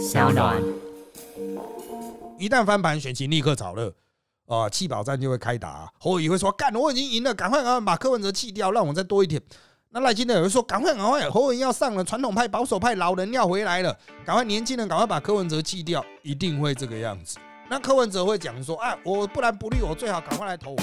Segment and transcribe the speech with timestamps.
[0.00, 0.62] 小暖。
[2.38, 3.92] 一旦翻盘，选情立刻炒热，
[4.46, 5.92] 啊，弃保战就会开打。
[5.98, 9.40] 侯友宜会说：“干，我已经赢了，赶快赶快把柯文哲弃掉，让我再多一点。”
[9.90, 13.94] 那赖清德也会说：“赶快赶快，侯友宜要上了，传统派、保守派老人要回来了，
[14.24, 17.38] 赶快年轻人赶快把柯文哲弃掉，一定会这个样子。”
[17.68, 20.78] 那柯文哲会讲说：“啊，我不然不利，我最好赶快来投我。”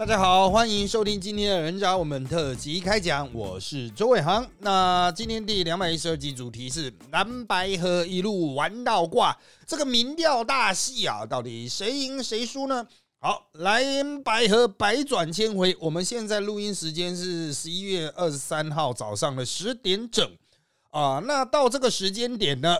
[0.00, 4.48] 大家好，欢迎收听今天的人渣我们特辑开讲，我是周伟航。
[4.60, 12.86] 那今天第两百一十二集主题是蓝白河一路玩到挂，这个民调大戏啊，到底谁赢谁输呢？
[13.18, 20.26] 好，蓝白河百转千回，我们现在录音时间是十一月二十三号早上的十点整
[20.92, 21.22] 啊。
[21.26, 22.74] 那到这个时间点呢？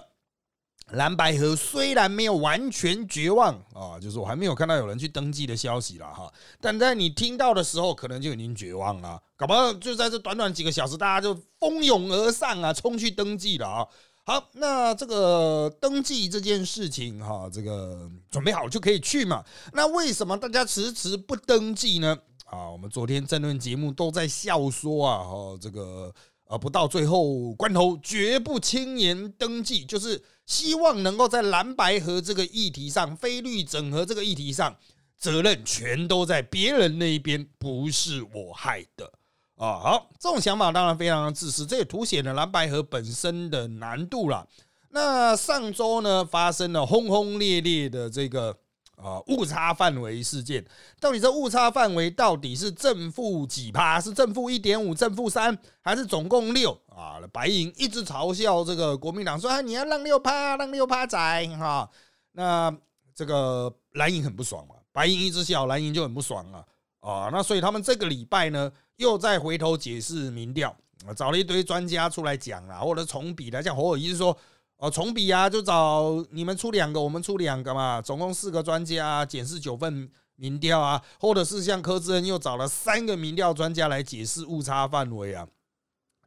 [0.92, 9.20] 蓝白河虽然没有完全绝望啊，就是我还没有看到有人去登记的消息了哈，但在你听到的时候，可能就已经绝望了。
[9.36, 13.86] 搞不好就在这短短几个小时，大家就蜂拥而上啊，冲去登记了啊。
[14.24, 19.44] 好，那这个登记这件事情哈，这个准备好就可以去嘛。
[19.72, 22.16] 那为什么大家迟迟不登记呢？
[22.46, 26.12] 啊，我们昨天争论节目都在笑说啊，哈，这个。
[26.50, 34.76] 而不到最后关头，绝不轻言登记，就是希望能够在蓝白河这个议题上、非绿整合这个议题上，
[35.16, 39.06] 责任全都在别人那一边，不是我害的
[39.54, 39.78] 啊！
[39.78, 44.48] 好，这种想法当然非常的自私，这也凸显了蓝白河本身的难度了。
[44.88, 48.58] 那上周呢，发生了轰轰烈烈的这个。
[49.02, 50.64] 啊，误差范围事件，
[51.00, 54.00] 到底这误差范围到底是正负几趴？
[54.00, 56.78] 是正负一点五、正负三，还是总共六？
[56.88, 61.18] 啊，白银一直嘲笑这个国民党说：“啊，你要让六趴，让六趴仔
[61.58, 61.88] 哈。”
[62.32, 62.74] 那
[63.14, 66.64] 这个蓝银很不爽嘛，白银一直笑，蓝银就很不爽啊。
[67.00, 70.76] 啊，那所以他们这个礼拜呢，又再回头解释民调，
[71.16, 74.36] 找了一堆专家出来讲啊，或者重比来讲，侯尔一是说。
[74.80, 85.46] 哦，重比啊，就找你们出两个，我们出两个嘛，总共四个专家检视九份民调啊，或者是像柯志恩又找了三个民调专家来解释误差范围啊。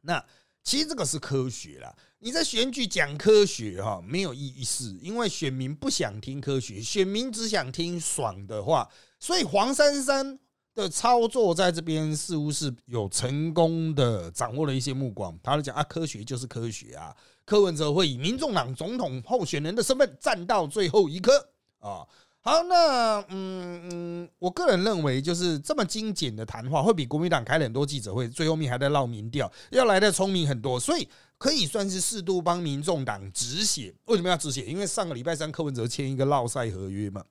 [0.02, 0.24] 那
[0.62, 10.38] 其实这个是科学啦，你在选举讲科学哈，没有意思，因为选民不想听科学，选民只想听爽的话，所以黄珊珊。
[10.74, 15.38] 的操作在这边似乎是有成功的掌握了一些目光。
[15.42, 17.14] 他就讲啊，科学就是科学啊。
[17.44, 21.48] 柯文哲会以民众党总统候选人的身份站到最后一刻
[21.78, 22.04] 啊。
[22.40, 30.78] 好，那嗯嗯，我个人认为就是这么精简的谈话，会比国民党开了很多记者会，最后面还在闹民调，要来的聪明很多。
[30.78, 31.08] 所以
[31.38, 33.94] 可以算是适度帮民众党止血。
[34.06, 34.66] 为什么要止血？
[34.66, 37.24] 因为上个礼拜三柯文哲签一个绕赛合约嘛，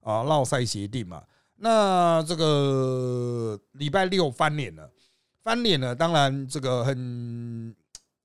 [0.00, 1.22] 啊，绕赛协定嘛。
[1.60, 4.88] 那这个礼拜六翻脸了，
[5.42, 7.74] 翻脸了，当然这个很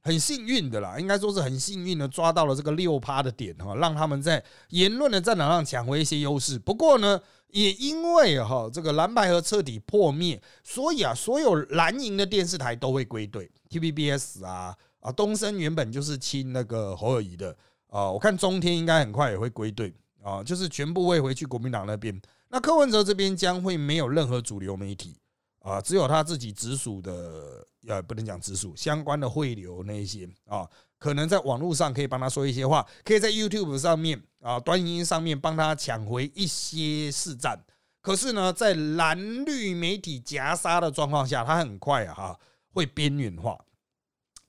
[0.01, 6.59] 很幸运的啦，应该说是很幸运的抓到了这个六趴的点哈，让他们在言论的战场上抢回一些优势。
[6.59, 17.55] 不过呢，也因为哈这个蓝白河彻底破灭，所以啊，所有蓝营的电视台都会归队，TVBS 啊啊，东升原本就是亲那个侯友谊的
[17.87, 22.21] 啊，我看中天应该很快也会归队啊，就是全部会回去国民党那边。
[22.53, 25.17] 那柯文哲这边将会没有任何主流媒体
[25.61, 30.69] 啊，只有他自己直属的，呃，不能讲直属相关的汇流那一些啊，
[30.99, 37.59] 可能在网络上可以帮他说一些话，可以在 YouTube 上面啊，端音上面帮他抢回一些市占。
[38.01, 42.39] 可是呢，在蓝绿媒体夹杀的状况下，他很快啊
[42.71, 43.59] 会边缘化。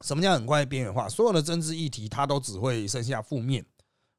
[0.03, 1.09] 什么叫很快边缘化？
[1.09, 3.65] 所有的政治议题，他都只会剩下负面，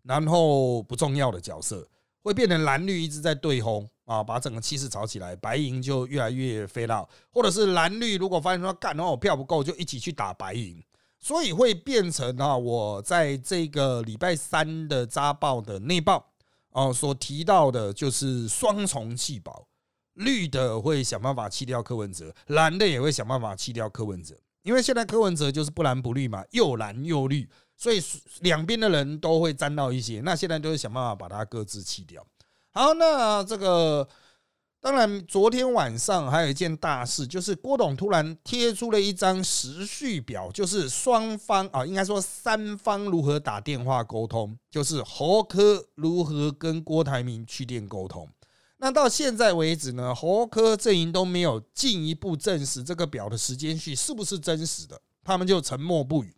[0.02, 1.88] 然后不重要的角色。
[2.26, 10.84] 会变成蓝绿一直在对轰啊，把整个气势炒起来，白银就越来越飞到，或者是蓝绿如果发现说干的话我票不够，就一起去打白银，
[11.20, 16.34] 所以会变成啊，我在这个礼拜三的扎报的内报
[16.72, 19.68] 哦所提到的就是双重弃保，
[20.16, 27.48] 绿的会想办法弃掉柯文哲，蓝的也会想办法弃掉柯文哲，因为现在柯文哲就是不蓝不绿嘛，又蓝又绿。
[27.78, 28.02] 所以
[28.42, 32.26] 两边的人都会沾到一些，那现在都是想办法把它各自弃掉。
[32.72, 34.08] 好，那这个
[34.82, 48.30] 当然，昨天晚上还有一件大事，就是郭董突然贴出了一张时序表，就是双方啊，应该说三方如何打电话沟通，就是侯科如何跟郭台铭去电沟通。
[48.78, 56.35] 那到现在为止呢，侯科阵营都没有进一步证实这个表的时间序是不是真实的，他们就沉默不语。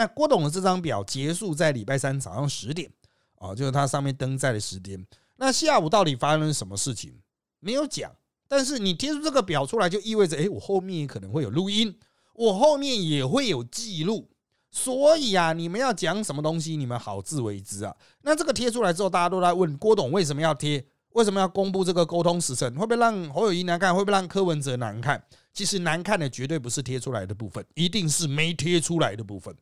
[0.00, 2.90] 那郭董的这张表结束在礼拜三早上十点，
[3.34, 5.06] 啊，就是他上面登在的时间。
[5.36, 7.12] 那下午到底发生了什么事情？
[7.58, 8.10] 没有讲。
[8.48, 11.94] 但是你贴出这个表出来，就意味着，哎，我后面可能会有录音，
[12.32, 14.30] 我后面也会有记录
[14.70, 17.94] 所以啊，你们要讲什么东西，你们好自为之啊。
[18.22, 25.22] 那这个贴出来之后，大家都在问郭董为什么要贴，为什么要公布这个沟通时程，会不会让侯友谊难看，会不会让柯文哲难看？
[25.52, 29.54] 其实难看的绝对不是贴出来的部分，一定是没贴出来的部分。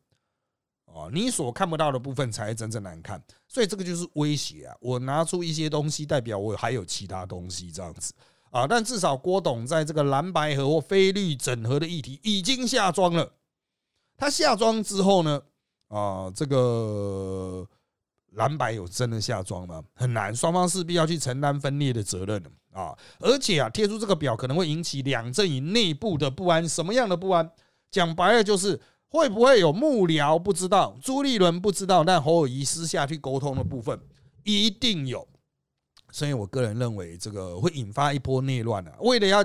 [0.99, 4.75] 哦，你所看不到的部分才真正难看，所以这个就是威胁啊！
[4.81, 8.13] 我拿出一些东西，代表我还有其他东西这样子
[8.51, 8.67] 啊。
[8.67, 13.33] 但至少郭董在这个蓝白河或非绿整合的议题已经下庄了。
[14.17, 15.41] 他下庄之后呢，
[15.87, 17.65] 啊，这个
[18.33, 19.81] 蓝白有真的下庄吗？
[19.95, 22.43] 很难，双方势必要去承担分裂的责任
[22.73, 22.93] 啊。
[23.21, 26.69] 而且啊，贴出这个表可能会引起两阵营内部的不安。
[26.69, 27.49] 什么样的不安？
[27.89, 28.81] 讲白了就是。
[29.11, 33.99] 会不会有幕僚不知道，朱立伦不知道，但侯友谊私下去沟通的部分
[34.45, 35.27] 一定有，
[36.13, 38.95] 所以我个人认为这个会引发一波内乱的。
[39.01, 39.43] 为了要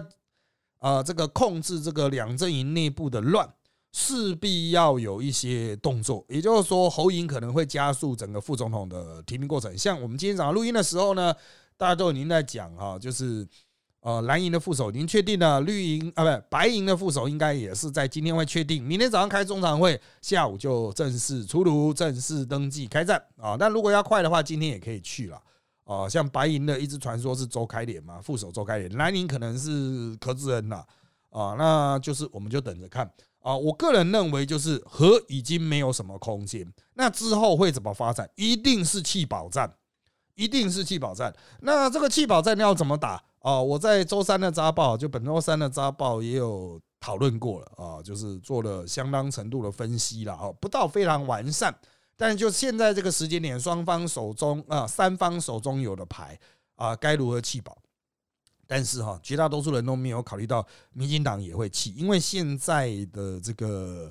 [0.79, 3.49] 呃这个控制这个两阵营内部的乱，
[3.93, 6.25] 势必要有一些动作。
[6.27, 9.77] 也就是说，侯莹可能会加速整个副总统的提名过程。
[9.77, 11.33] 像我们今天早上录音的时候呢，
[11.77, 13.47] 大家都已经在讲哈，就是。
[14.03, 23.55] 呃，蓝营的副手已经确定了，绿营啊，不，白营的副手应该也是在今天会确定，明天早上开中常会，下午就正式出炉，正式登记开战啊。
[23.57, 25.41] 但如果要快的话，今天也可以去了
[25.85, 26.09] 啊。
[26.09, 30.83] 像白营的一直传说是周开脸嘛，副手周开脸，蓝营可能是柯志恩呐
[31.29, 33.09] 啊，那就是我们就等着看
[33.39, 33.55] 啊。
[33.55, 38.29] 我个人认为就是和已经没有什么空间，那之后会怎么发展？
[38.35, 39.73] 一定是弃保战，
[40.35, 41.33] 一定是弃保战。
[41.61, 43.23] 那这个弃保战要怎么打？
[43.43, 51.77] 哦，我在周三的扎报，就本周三的扎报也有讨论过了啊，就是做了相当程度的分析了啊，不到非常完善，
[52.15, 56.39] 但就现在这个时间点，双方手中啊，三方手中有的牌
[56.75, 57.77] 啊，该如何弃保？
[58.65, 64.09] 但是哈，绝大多数人都没有考虑到民进党也会弃，因为现在的这个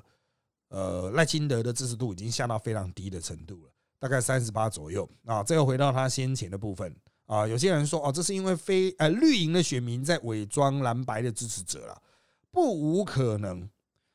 [0.69, 6.95] 呃赖清德的支持度已经下到非常低的程度了，大概三十八左右啊，这又回到他先前的部分。
[7.27, 12.03] 啊，有些人说哦，这是因为非呃绿营的选民在伪装蓝白的支持者了，
[12.51, 13.69] 不无可能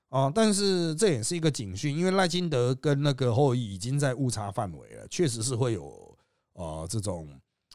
[0.09, 0.31] 啊。
[0.33, 6.17] 但是这也是一个警讯，因为赖金德跟那个后裔已经在误差范围了，确实是会有
[6.53, 7.27] 啊这种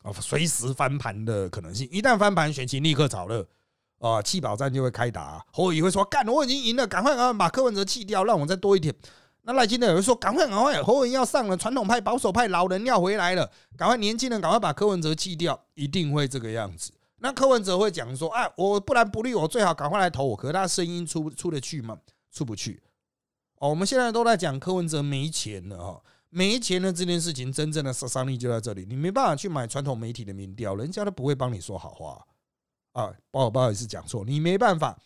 [0.02, 1.88] 啊随时翻盘的可能性。
[1.90, 3.44] 一旦翻盘，选情立刻炒热
[3.98, 5.44] 啊，弃保战就会开打。
[5.52, 8.94] 后裔会说：“干，我已经赢了，赶快啊把柯文哲弃掉，让我再多一点。”
[9.44, 21.98] 那赖清德有人说：“赶快，赶快，侯文要上了，传统派、保守派老人要回来了，赶快，年轻人赶快把柯文哲弃掉，一定会这个样子。”那柯文哲会讲说：“哎，我不然不利，我最好赶快来投我。”可是他声音出出得去吗？
[22.30, 22.82] 出不去。
[23.56, 28.86] 哦，我们现在都在讲柯文哲没钱了哈，没钱的这件事情，真正的杀伤力就在这里。
[28.88, 32.24] 你没办法去买传统媒体的民调，人家都不会帮你说好话
[32.92, 33.12] 啊。
[33.30, 34.96] 不好不好意思讲错，你没办法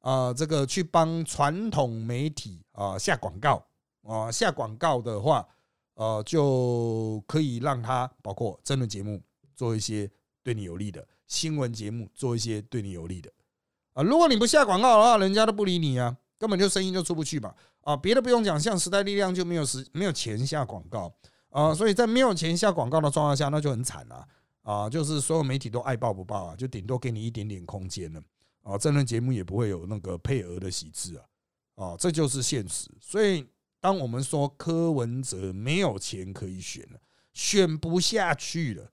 [0.00, 3.62] 啊，这个去帮传统媒体啊下广告。
[4.02, 5.46] 啊，下广告的话，
[5.94, 9.22] 呃，就可以让他包括真人节目
[9.54, 10.10] 做一些
[10.42, 13.30] 对你有利的新闻节目，做一些对你有利的
[13.92, 14.02] 啊。
[14.02, 17.54] 如果你不下广告的话，人家都不理你啊，根本就声音就出不去嘛。
[17.82, 21.12] 啊，别的不用讲，像时代力量就没有时没有钱下广告
[21.50, 24.26] 啊，所以在没有钱下广告的状况下，那就很惨了
[24.62, 24.90] 啊。
[24.90, 28.20] 就是所有媒体都爱报不报啊，就顶多给你一点点空间了
[28.62, 28.76] 啊。
[28.76, 31.24] 真人节目也不会有那个配额的喜字啊，
[31.76, 33.46] 啊，这就是现实，所以。
[33.82, 37.00] 当我们说柯文哲没有钱可以选了，
[37.34, 38.88] 选不下去了，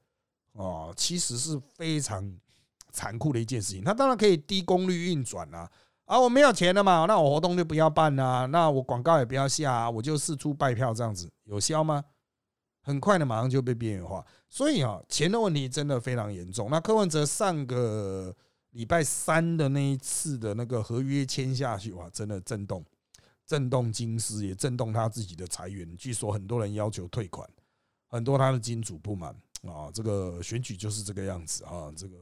[0.53, 2.35] 哦，其实是非常
[2.91, 3.83] 残酷的一件事情。
[3.83, 5.69] 他当然可以低功率运转啊，
[6.05, 12.03] 啊，我没有钱了嘛，那我活动就不要办啊，那我广告也不要下，啊，我就四处拜票这样子，有效吗？
[12.81, 14.25] 很快的，马上就被边缘化。
[14.49, 16.71] 所以啊，钱的问题真的非常严重。
[16.71, 18.35] 那柯文哲上个
[18.71, 22.83] 礼拜三的那一次的那个合约签下去，哇，真的震动。
[23.49, 25.97] 震动金丝，也震动他自己的财源。
[25.97, 27.49] 据说很多人要求退款，
[28.05, 29.89] 很多他的金主不满啊。
[29.91, 32.15] 这个选举就是这个样子啊，这个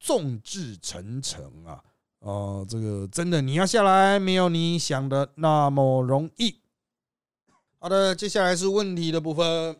[0.00, 1.80] 众志成城啊，
[2.18, 6.56] 啊，这个真的你要下来，没有你想的那么容易。
[7.78, 9.76] 好的，接下来是问题的部分。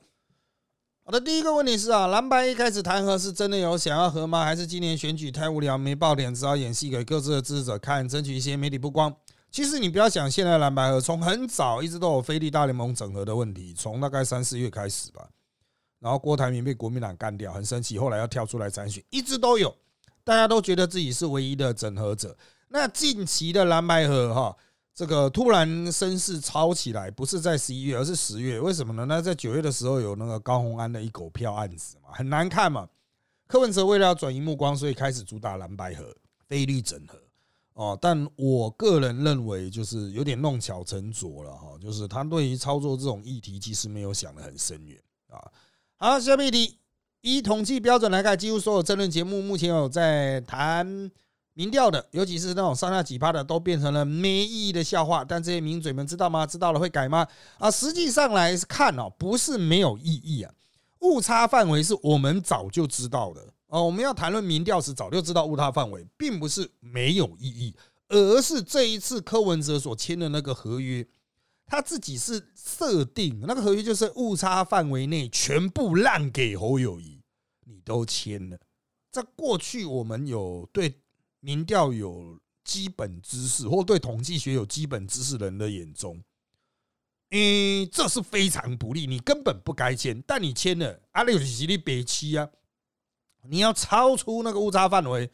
[1.02, 4.44] 好的，第一个问题是啊，蓝白一开始谈和是真的有想要和吗？
[4.44, 9.12] 还是今年选举太无聊没爆点，只好演戏给各自的支持者看，争取一些媒体曝光？
[9.56, 15.26] 其实你不要想，现在蓝白河从很早一直都有非利大联盟整合的问题，从大概三四月开始吧。
[15.98, 19.74] 然后郭台铭被国民党干掉，很生气，后来要跳出来参选，一直都有，
[20.22, 22.36] 大家都觉得自己是唯一的整合者。
[22.68, 24.54] 那近期的蓝白河哈，
[24.94, 29.06] 这个突然声势超起来，不是在十一月，而是十月，为什么呢？
[29.06, 32.86] 那在九月的时候有那个高鸿安的一狗票案子嘛，很难看嘛。
[33.46, 36.14] 柯文哲为了要转移目光，所以开始主打蓝白河
[36.46, 37.18] 非绿整合。
[37.76, 45.36] 哦，但我个人认为就是有点弄巧成拙了哈，就是他对于操作这种议题其实没有想得很深远啊。
[45.96, 46.78] 好，下面一题，
[47.20, 51.10] 依统计标准来看，几乎所有争论节目目前有在谈。
[51.58, 55.24] 民调的，尤其是那种上下几趴的，都变成了没意义的笑话。
[55.24, 56.46] 但这些名嘴们知道吗？
[56.46, 57.26] 知道了会改吗？
[57.56, 60.52] 啊，实际上来看哦，不是没有意义啊。
[61.00, 63.84] 误差范围是我们早就知道的哦。
[63.84, 67.74] 我们要谈论民调时，早就知道误差范围，并不是没有意义，
[68.08, 71.06] 而是这一次柯文哲所签的那个合约，
[71.66, 77.20] 他自己是设定那个合约就是误差范围内全部让给侯友谊，
[77.64, 78.58] 你都签了。
[79.10, 81.00] 在过去，我们有对。
[81.40, 86.20] 民调有基本知识，或对统计学有基本知识人的眼中，
[87.30, 92.48] 嗯，这是非常不利，你根本不该签，但你签了，阿里有实力北七啊，
[93.50, 95.30] 你要超出那个误差范围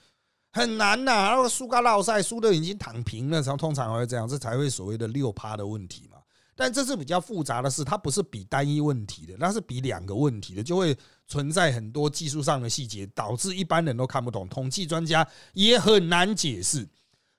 [0.53, 6.19] 很难呐，那个输个绕赛输的已经躺平了，然后通常会这样，这才会所谓的六趴的问题嘛。
[6.55, 10.95] 但这是比较复杂的事，它不是比单一问题的，那是比两个问题的，就会
[11.27, 16.87] 存在很多技术上的细节，导致一般人都看不懂，统计专家也很难解释。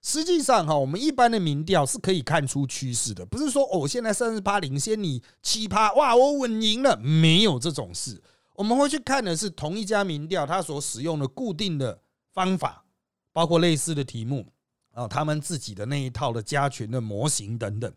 [0.02, 8.20] 实际上，哈，我们一般的民调是可以看出趋势的，不是说哦，现在三十趴领先你七趴，哇，我稳赢了，没有这种事。
[8.56, 12.00] 我们会去看的是同一家民调，它所使用的固定的
[12.32, 12.86] 方法，
[13.32, 14.46] 包括类似的题目
[14.92, 17.92] 啊，他们自己的那一套的加权的模型等等。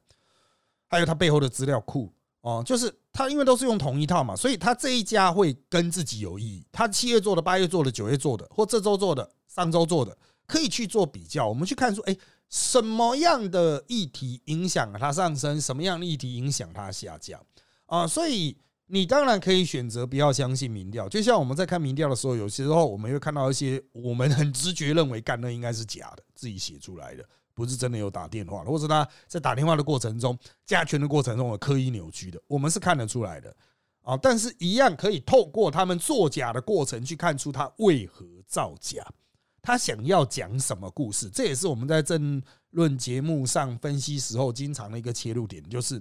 [0.89, 6.65] 还有它背后的资料库哦，就是它因为都是用同一套嘛，所以它这一家会跟自己有意义。
[6.71, 11.47] 它七月做的、八月做的、九月做的，或这周做的、上周做的，可以去做比较。
[11.49, 12.17] 我们去看说，哎，
[12.49, 17.45] 什么样的议题影响了它上升，什么样的议题影响它下降
[17.87, 18.07] 啊？
[18.07, 21.09] 所以你当然可以选择不要相信民调。
[21.09, 27.25] 就像我们在看民调的时候，有些时候我们会看到一些我们很直觉认为干的应该是假的，自己写出来的。
[27.53, 33.57] 不是真的有打电话，或者他在打电话的过程中加权的过程中有刻意扭曲的，我们是看得出来的
[34.03, 34.15] 啊。
[34.15, 39.03] 但是，一样可以透过他们作假的过程去看出他为何造假，
[39.63, 41.31] 他想要讲什么故事。
[41.31, 45.99] 这也是我们在政论节目上分析时候经常的一个切入点，就是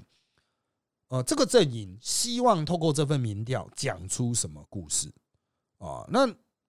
[1.10, 5.12] 呃，这个阵营希望透过这份民调讲出什么故事
[5.78, 6.06] 啊？
[6.10, 6.28] 那。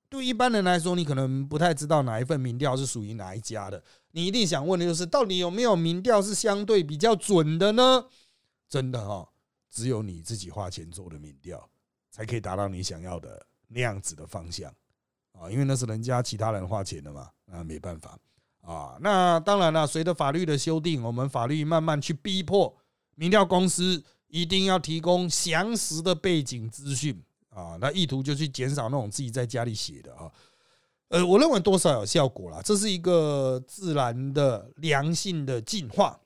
[0.08, 3.82] 对一般人来说，你可能不太知道哪一份民调是属于哪一家的。
[4.12, 8.04] 你一定想问的就是，到底有没有民调是相对比较准的呢？
[8.68, 9.28] 真的哈，
[9.68, 11.68] 只有你自己花钱做的民调，
[12.12, 14.72] 才可以达到你想要的那样子的方向
[15.32, 15.50] 啊！
[15.50, 18.16] 因为那是人家其他人花钱的嘛，那没办法
[18.62, 18.96] 啊。
[19.00, 22.72] 那当然了，随着法律的修订，我们法律慢慢去逼迫
[23.16, 27.22] 民调公司一定要提供详实的背景资讯。
[27.48, 30.30] 啊，那意图就去减少那种自己在家里写的啊，
[31.08, 36.20] 呃，我认为多少有效果了，这是一个自然的良性的进化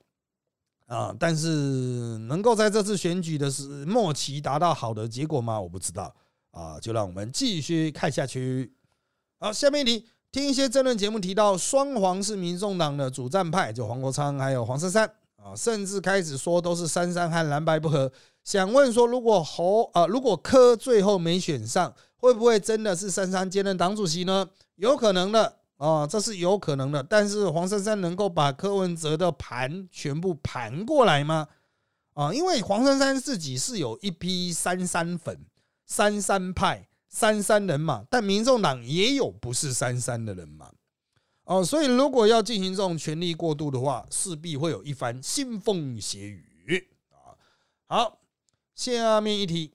[0.87, 5.61] 啊，但是能够在这次选举的是末期达到好的结果吗？
[5.61, 6.13] 我不知道
[6.51, 8.73] 啊，就让我们继续看下去。
[9.39, 15.09] 好，下面一题，听一些争论节目提到双黄是民众党的主战派，就黄国昌还有黄珊珊
[15.43, 18.11] 啊，甚至开始说都是珊珊和蓝白不合。
[18.43, 24.47] 想问说，如果侯啊，如果柯最后没选上，会不会真的是珊珊接任党主席呢？
[24.75, 27.03] 有可能的啊，这是有可能的。
[27.03, 31.47] 但是黄珊珊能够把柯文哲的盘全部盘过来吗？
[32.13, 35.45] 啊，因为黄珊珊自己是有一批三三粉、
[35.85, 40.69] 三三派、三三人马，但民众党也有不是三三的人马。
[41.45, 47.35] 哦，所以如果要进行这种权力过渡的话，势必会有一番腥风血雨啊。
[47.87, 48.17] 好。
[48.73, 49.71] 下面一题，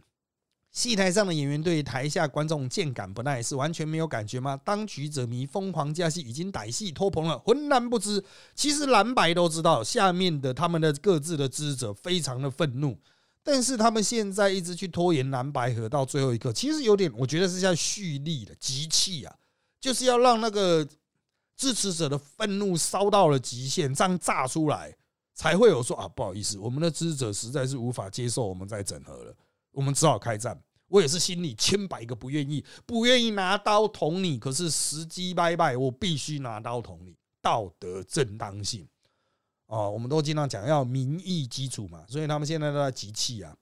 [0.73, 4.59] 戏台上的演员对台下观众见感不耐，是完全没有感觉吗？
[4.65, 8.25] 当局者迷，疯狂加戏，已经歹戏拖棚了，浑然不知。
[8.55, 12.99] 其实蓝白都知道，下面的他们的各自的支持者非常的愤怒，
[13.45, 19.33] 但是他们现在一直去拖延蓝白合到最后一刻，其实有点，我觉得是像蓄力的集气啊，
[19.81, 20.85] 就是要让那个
[21.57, 24.97] 支持者的愤怒烧到了极限，这样炸出来。
[25.39, 29.35] 才会有说啊，不好意思，我们的支持者实在是无法接受我们在整合了，
[29.71, 30.59] 我们只好开战。
[30.89, 38.89] 我也是心里千百个不愿意，不愿意拿刀捅你，可是时机拜拜，我必须拿刀捅你，道德正当性
[39.67, 43.55] 啊，我们都经常讲要民意基础嘛，所以他们现在都在集气啊，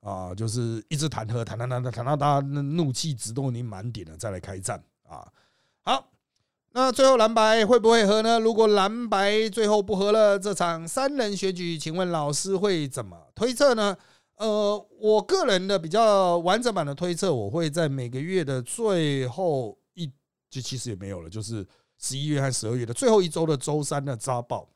[0.00, 5.30] 啊，就是一直弹劾，弹弹弹弹，弹到大家怒气值都已经满点了，再来开战啊，
[5.82, 6.10] 好。
[6.72, 8.38] 那最后蓝白会不会合呢？
[8.38, 13.96] 如果蓝白最后不合了，这场三人选举，请问老师会怎么推测呢？
[14.36, 20.06] 呃，我个人的比较完整版的推测，我会在每个月的最后一，
[20.48, 21.66] 就其实也没有了，就是
[21.98, 24.68] 十一月和十二月的最后一周的周三的扎报，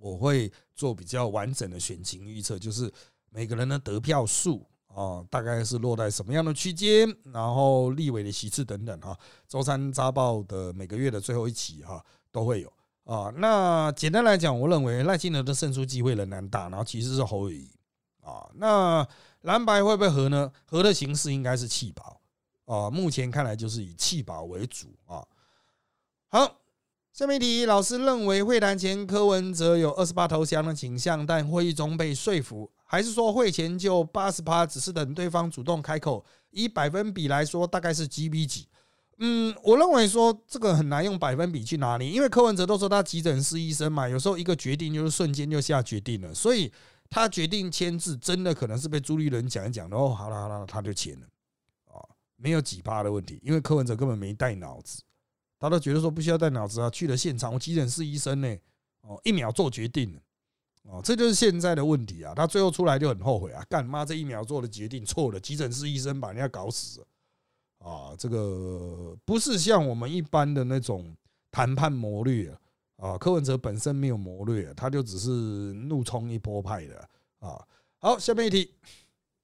[0.00, 2.90] 我会做比较完整的选情预测，就是
[3.30, 9.18] 每个人的得票数啊，大概是落在什么样的区间，然后立委的席次等等哈。
[9.48, 12.72] 周三扎报的每个月的最后一期哈都会有
[13.04, 13.32] 啊。
[13.36, 17.68] 那简单来讲，我认为赖清德的胜出机会仍然大，然后其实是侯友谊
[18.22, 18.48] 啊。
[18.54, 19.06] 那
[19.42, 20.52] 蓝白会不会合呢？
[20.64, 22.20] 合的形式应该是弃保
[22.66, 22.88] 啊。
[22.88, 25.26] 目前看来就是以弃保为主啊。
[26.28, 26.60] 好。
[27.12, 36.24] 下面题，老师认为会谈前柯文哲有二十八投降的倾向，但会议中被说服，还是说会前就八十八，只是等对方主动开口？
[36.50, 38.68] 以百分比来说，大概是几比几？
[39.18, 46.72] 嗯，我认为说这个很难用百分比去拿捏，因为柯文哲都说他急诊室医生嘛，有时候一个决定就是瞬间就下决定了，所以
[47.10, 51.26] 他决定签字，真的可能是被朱立伦讲一讲，然后好了好了，他就签了
[51.86, 51.98] 啊，
[52.36, 55.02] 没有几趴的问题，因为柯文哲根本没带脑子。
[55.58, 58.56] 他都觉得说不需要带脑子啊，去了现场，我急诊室医生呢，
[59.00, 60.20] 哦，一秒做决定了，
[60.84, 62.32] 哦，这就是现在的问题啊。
[62.34, 67.06] 他最后出来就很后悔啊，干妈这一秒做的决定错了，急诊室医生把人家搞死了
[67.90, 68.14] 啊。
[68.18, 71.14] 这个不是像我们一般的那种
[71.50, 72.56] 谈判谋略
[72.96, 77.08] 啊，柯文哲本身没有谋略，他就只是怒冲一波派的
[77.40, 77.60] 啊。
[77.98, 78.74] 好，下面一题。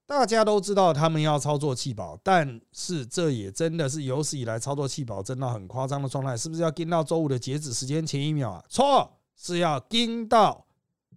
[0.06, 8.64] 大家都知道他们要操作弃保，但是这也真的是有史以来操作弃保真的很夸张的状态，是不是要盯到周五的截止时间前一秒啊？
[8.68, 10.66] 错，是要盯到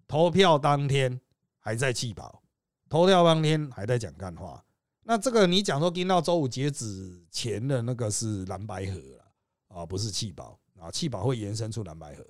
[0.07, 1.19] 投票当天
[1.59, 2.41] 还在弃保，
[2.89, 4.63] 投票当天还在讲干话。
[5.03, 9.25] 那这个你讲说盯到周五截止前的那个是蓝白河了
[9.67, 12.25] 啊，不是弃保啊，弃保会延伸出蓝白河。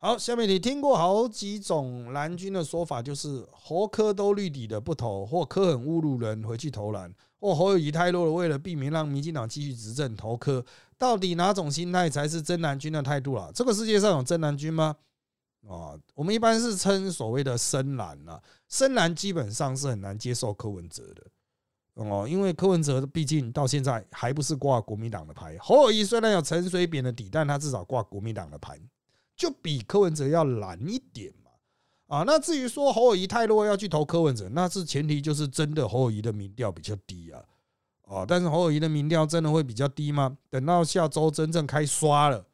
[0.00, 10.64] 好，下面你听过好几种蓝军的说法，就是侯科都绿底的不投，或科很侮辱人回去投蓝，或侯友谊太弱了，为了避免让民进党继续执政投科，
[10.96, 13.50] 到底哪种心态才是真蓝军的态度啊？
[13.52, 14.94] 这个世界上有真蓝军吗？
[15.68, 21.22] 啊，我们一般是称所谓的深蓝啊，深蓝基本上是很难接受柯文哲的
[21.94, 28.80] 哦，因为柯文哲毕竟到现在还不是挂国民党的牌，侯友谊虽然有陈水扁的底，但他至少挂国民党的牌。
[29.36, 37.40] 就比柯文哲要懒一点嘛，啊，那至于说侯友谊太弱要去投柯文哲，那是前提就是真的侯友谊的民调比较低啊，
[38.08, 40.36] 啊，但是侯友谊的民调真的会比较低吗？
[40.50, 42.44] 等到下周真正开刷了，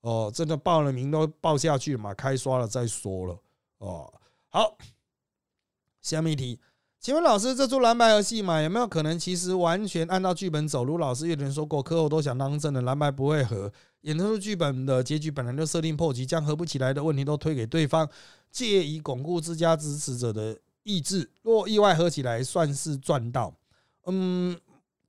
[0.00, 3.38] 哦，真的报了名都报下去嘛，开刷了再说了，
[3.78, 4.12] 哦，
[4.48, 4.76] 好，
[6.00, 6.58] 下面一题。
[6.98, 10.84] 请问老师，这出蓝白游戏嘛，有没有可能其实完全按照剧本走？
[10.84, 18.06] 如老师有人说过，课后都想当真的，蓝白不会合，演出剧本的结局本来就设定破局，将合不起来的问题都推给对方，
[18.50, 21.30] 借以巩固自家支持者的意志。
[21.40, 23.54] 若意外合起来，算是赚到。
[24.04, 24.54] 嗯，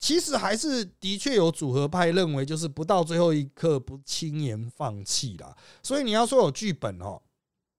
[0.02, 5.56] 其实还是的确有组合派认为，就是不到最后一刻不轻言放弃啦。
[5.82, 7.22] 所以你要说有剧本哦，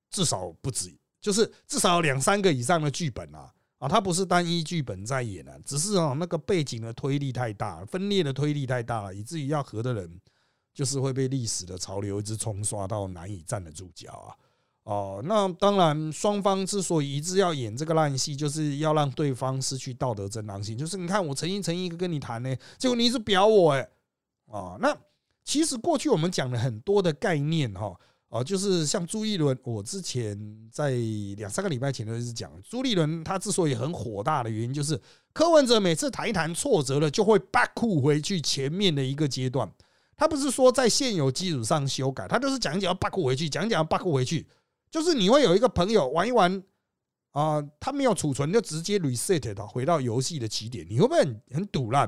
[0.08, 3.52] 至少不止，就是至少有两三个以上的剧本啊。
[3.78, 10.20] 啊，它不是单一剧本在演啊，只是啊那个背景的推力太大，分裂的推力太大了，以至于要合的人
[10.72, 14.30] 就是会被历史的潮流一直冲刷到难以站得住脚啊！
[14.84, 20.76] 哦，那当然，双方之所以一直要演这个烂戏，就是要让对方失去道德正当性。
[20.76, 23.88] 就是你看，我诚心诚意跟你谈呢，结果你一直表我哎，
[24.48, 24.96] 啊，那
[25.44, 27.94] 其实过去我们讲了很多的概念哈。
[28.28, 30.34] 哦，就是像朱立伦，我之前
[30.72, 30.92] 在
[31.36, 34.98] 两三个礼拜前都是讲，朱立伦他之所以很火大的原因，就是
[35.34, 39.70] 柯文哲每次谈一谈挫折了，就会 back 回去前面的一个阶段。
[40.16, 44.46] 他不是说在现有基础上修改，他就是讲讲要 back 回去，讲讲要 back 回去。
[44.92, 46.62] 就是你会有一个朋友玩一玩
[47.30, 52.06] 啊，他没有储存，就直接 reset 到回到游戏的起点，你会不会很很堵烂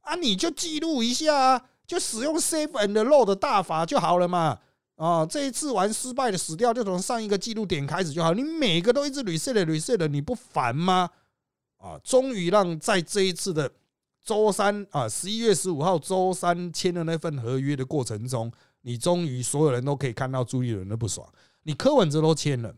[0.00, 0.16] 啊？
[0.16, 4.58] 你就记录一下，就使用 save and load 的大法就好了嘛。
[4.96, 8.34] 啊，这一次玩失败的死掉，就从上一个记录点开始就好。
[8.34, 11.08] 你每个都一直 reset reset，你不烦吗？
[11.78, 13.70] 啊，终于让在这一次的
[14.24, 18.50] 周三啊，十一月十五号周三签的那份合约的过程中，
[18.82, 21.28] 你终于所有人都可以看到朱立伦的不爽。
[21.64, 22.72] 你柯文哲都签了，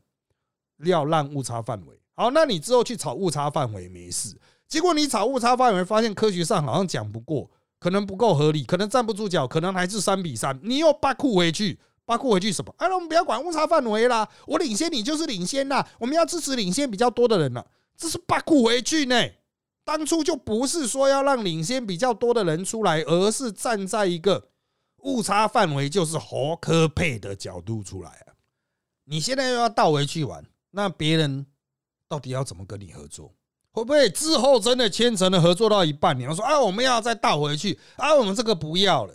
[0.84, 4.34] 要让误差范围好，那你之后去炒误差范围没事。
[4.66, 11.78] 结果你炒误差范围，发现科学上好像讲不过，可能不够合理，可能站不住脚，可能还是三比三，你又把库回去。
[12.06, 12.72] 八库回去什么？
[12.78, 17.66] 哎，我们不要管误差范围啦，我领先你就是领先啦，我们要支持领先比较多的人了。
[17.96, 19.28] 这是八库回去呢，
[19.84, 24.50] 当初就不是说要让领先比较多的人出来，而是站在一个
[24.98, 28.35] 误差范围就是合科配的角度出来啊。
[29.06, 31.46] 你现在又要倒回去玩，那别人
[32.08, 33.32] 到底要怎么跟你合作？
[33.70, 39.14] 会不会之后真的签成了合作到一半，你要说啊，我们要再倒回去啊，我们这个不要了。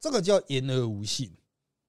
[0.00, 1.32] 这个叫言而无信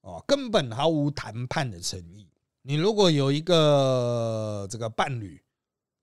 [0.02, 2.28] 哦，根本毫无谈判的诚意。
[2.62, 5.42] 你如果有一个这个伴侣，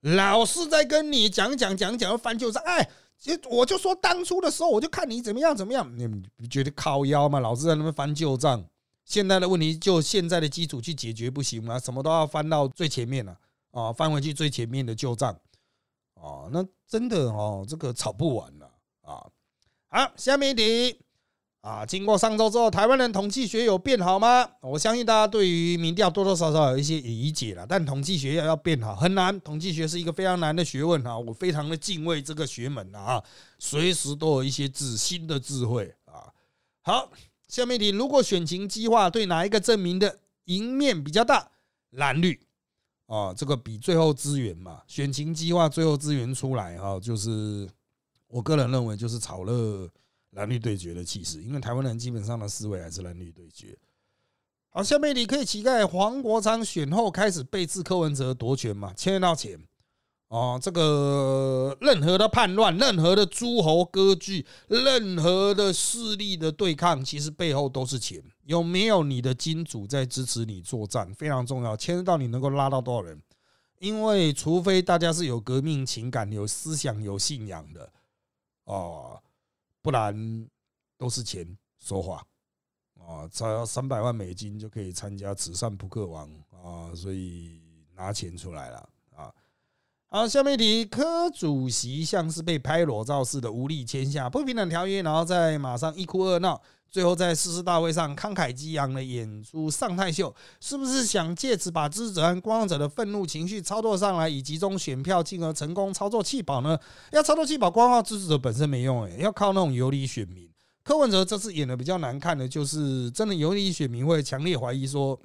[0.01, 7.41] 老是在跟你讲讲讲讲翻旧账，哎，其实我就说当初的时候，我就看你怎么样怎么样，你不觉得靠腰吗？
[7.41, 8.65] 老是在那边翻旧账，
[9.11, 11.81] 现在的问题就现在的基础去解决不行吗？
[11.81, 13.37] 什么都要翻到最前面了
[13.73, 15.37] 啊，翻回去最前面的旧账
[16.15, 18.67] 啊，那真的哦，这个吵不完了
[19.03, 19.27] 啊。
[19.89, 21.01] 好，下面一题。
[21.63, 24.49] 啊，经过上周之后，台湾人统计学有变好吗？
[24.63, 29.39] 我相信大家对于民调多多少少有一些理解了，但统计学要要变好很难。
[29.41, 33.23] 统计学是一个非常难的学问啊，我非常的敬畏这个学门啊，
[33.59, 36.33] 随时都有一些智新的智慧啊。
[36.83, 37.11] 好，
[37.51, 41.51] 下面题，如果选情激化，对哪一个证明的赢面比较大？
[41.91, 42.41] 蓝绿
[43.07, 47.69] 啊，这个比最后资源嘛，选情激化，最后资源出来啊，就是
[48.29, 49.91] 我个人认为就是炒热。
[50.35, 53.77] 蓝绿对决的气势，因为台湾人基本上的思维还是蓝绿对决。
[54.69, 58.95] 好，下面你可以期待黄国昌选后开始背刺柯文哲夺权嘛？
[58.95, 59.61] 牵到钱
[60.31, 68.23] 哦，这个任何的叛乱、任何的诸侯割据、任何的势力的对抗，其实背后都是钱。
[68.45, 71.77] 有没有你的金主在支持你作战，非常重要。
[71.77, 73.21] 牵涉到你能够拉到多少人，
[73.81, 77.93] 因为除非大家是有革命情感、有思想、有信仰的
[78.67, 79.21] 哦。
[79.83, 80.49] 不然
[80.97, 82.25] 都是钱说话
[83.01, 83.27] 啊！
[83.33, 86.31] 只要三百万美金就可以参加慈善扑克王
[86.63, 86.95] 啊！
[86.95, 87.61] 所以
[87.97, 88.89] 拿钱出来了！
[90.13, 96.61] 好，下面一题，柯主席像是被拍裸照似的无力签下不平等条约，然后再马上一哭二闹。
[96.91, 106.77] 最后在誓师大会上慷慨激昂的演出上太秀，是不是想借此把支持者和观望者的愤怒情绪操作上来，以集中选票，进而成功操作弃保呢？
[107.13, 110.51] 要操作弃保，光靠支持者本身没用，诶，要靠那种游离选民。
[110.83, 115.17] 柯文哲这次演的比较难看的，就是真的游离选民会强烈怀疑说，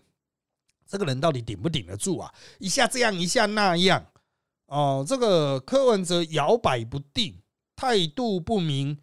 [0.87, 2.31] 这个人到底顶不顶得住啊？
[2.59, 4.05] 一下这样，一下那样，
[4.75, 7.41] 哦，这个柯文哲摇摆不定，
[7.77, 9.01] 态度不明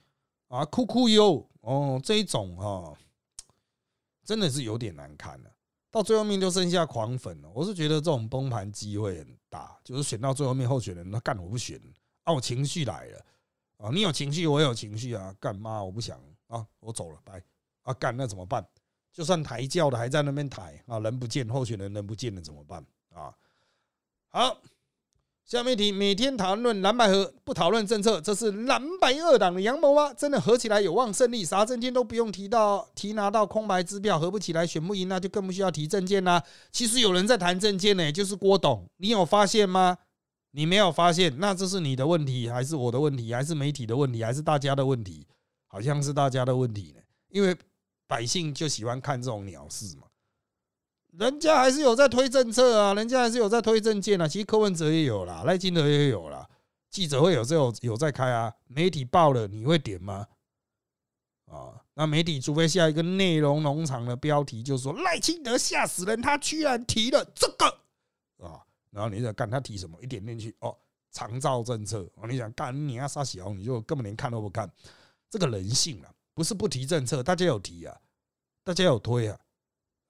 [0.49, 1.49] 啊，哭哭忧。
[1.63, 2.93] 哦，这一种哈，
[4.23, 5.51] 真的是有点难看了。
[5.91, 7.49] 到最后面就剩下狂粉了。
[7.55, 11.81] 我是觉得这种崩盘机会很大，就是选到最后面候选人，那干我不选
[12.25, 13.25] 啊，我情绪来了
[13.79, 17.43] 啊，你有情绪，我有情绪啊，干妈我不想啊，我走了，拜
[17.81, 18.63] 啊，干那怎么办？
[19.11, 23.35] 就算抬轿的还在那边抬啊，人不见，候选人人不见了怎么办啊？
[24.29, 24.59] 好。
[25.45, 30.15] 下面一题，每天讨论蓝白合，不讨论政策，这是蓝白二党的阳谋吗？
[30.15, 31.45] 真的合起来有望胜利？
[31.45, 36.43] 啥证件都不用提到，提拿到空白支票，合不起来选不赢，那就更不需要提证件啦。
[36.71, 39.99] 其实有人在谈证件呢，就是郭董，你有发现吗？
[40.53, 45.27] 你没有发现，那这是你的问题，还是我的问题，还是媒体的问题，还是大家的问题？
[45.67, 47.57] 好像是大家的问题呢，因为
[48.07, 50.05] 百姓就喜欢看这种鸟事嘛。
[51.13, 54.27] 人家还是有在推政策啊，人家还是有在推政见啊。
[54.27, 56.49] 其实柯文哲也有啦，赖清德也有啦，
[56.89, 58.53] 记者会有时候有在开啊。
[58.67, 60.27] 媒体报了，你会点吗？
[61.47, 67.67] 啊，那媒体除非下一个内容农场的标题，就是说赖清德吓死人，他居然提了这个
[68.47, 69.99] 啊，然后你想干他提什么？
[70.01, 70.75] 一点进去哦，
[71.11, 74.71] 长照政策啊，你想干你要杀小，你就根本连看都不看。
[75.29, 77.95] 这个人性啊，不是不提政策，大家有提啊，
[78.65, 79.39] 大家有推啊。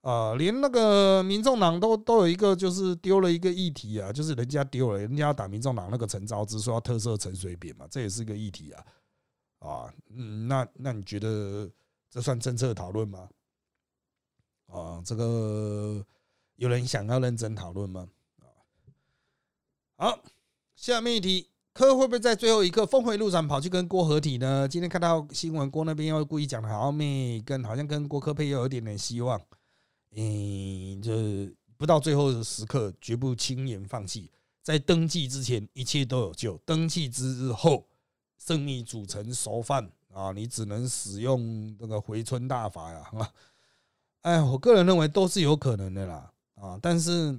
[0.03, 8.85] 啊，连那个民众党都都有一个，就是丢了一个议题啊，就是人家丢了，人家要打民众党那个陈昭之说要特色陈水扁嘛，这也是个议题啊。
[9.61, 11.71] 啊，嗯，那那你觉得
[12.11, 13.29] 这算政策讨论吗？
[14.67, 16.05] 啊，这个
[16.57, 18.09] 有人想要认真讨论吗？
[19.99, 20.19] 啊，好，
[20.75, 24.67] 下面一题，柯会不会在最后一刻峰回路转跑去跟郭合体呢？
[24.67, 29.41] 今天看到新闻，郭那边又故意讲的好妹跟好像跟郭科佩又有一点点希望。
[30.15, 34.31] 嗯，就是不到最后的时刻，绝不轻言放弃。
[34.63, 37.89] 在登记之前，一切都有救；登记之后，
[38.39, 43.11] 生米煮成熟饭啊，你只能使用那个回春大法呀！
[43.15, 43.33] 啊，
[44.21, 47.37] 哎，我个人认为都是有可能的啦啊，但是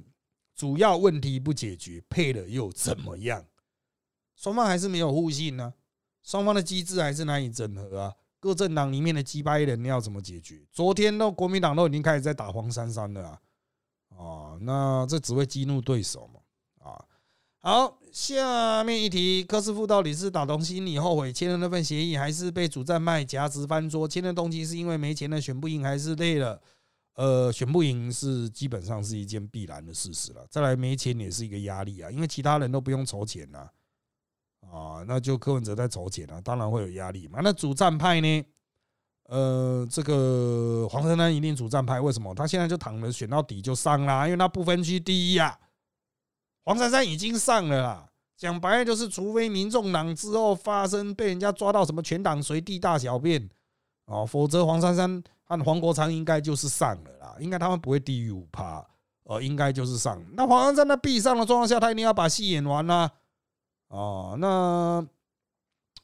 [0.53, 3.45] 主要问题不解决，配了又怎么样？
[4.35, 5.73] 双方还是没有互信呢，
[6.23, 8.15] 双方的机制还是难以整合啊。
[8.43, 10.61] 各政党里面的击败人要怎么解决？
[10.69, 13.39] 昨天都国民党都已经开始在打黄珊珊了啊！
[14.17, 16.41] 啊，那这只会激怒对手嘛？
[16.85, 17.05] 啊，
[17.61, 24.05] 好，下面一题，柯师傅到底是打从心里后悔签了那份协议，还是被主战派夹直翻桌？
[24.05, 26.61] 签的动机是因为没钱了选不赢，还是累了？
[27.15, 30.45] 呃，选不赢是基本上是一件必然的事实了。
[30.49, 33.59] 再来没钱也是一个压力啊，因为其他人都不用筹钱呐。
[33.59, 33.71] 啊，
[34.71, 37.39] 啊那就柯文哲在筹钱啊，当然会有压力嘛。
[37.43, 38.45] 那主战派呢？
[39.29, 42.35] 呃，这个黄珊珊一定主战派，为什么？
[42.35, 45.57] 他现在就躺着选到底就上啦，因为他不分区第一呀。
[46.65, 53.49] 黄珊珊已经上了啦，讲白了就是，除非民众党之后发生被人家抓到什么全党随地大小便
[54.05, 58.85] 哦，否则黄珊珊和黄国昌应该就是上了啦，应该他们不会低于五趴，
[59.23, 60.21] 呃，应该就是上。
[60.33, 63.09] 那黄珊珊在必上的状况下，他一定要把戏演完啦。
[63.93, 65.05] 哦，那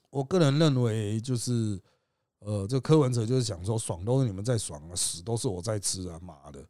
[0.09, 1.81] 我个人认为就是。
[2.41, 6.65] 呃，这柯文哲就是想说，爽都是你们在爽啊，死都是我在吃啊，妈的，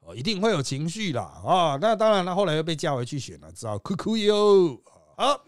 [0.00, 1.76] 哦，一定会有情绪啦啊！
[1.78, 4.80] 那当然了，后来又被叫回去选了，知道哭哭哟。
[5.18, 5.44] 好，